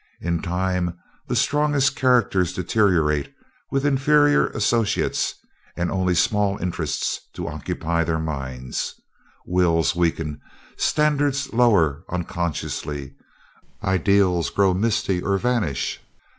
[0.19, 0.97] In time
[1.27, 3.31] the strongest characters deteriorate
[3.69, 5.35] with inferior associates
[5.77, 8.95] and only small interests to occupy their minds.
[9.45, 10.41] Wills weaken,
[10.75, 13.13] standards lower unconsciously,
[13.83, 16.01] ideals grow misty or vanish.